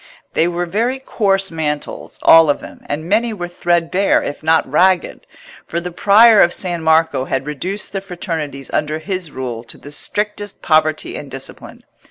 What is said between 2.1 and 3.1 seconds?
all of them, and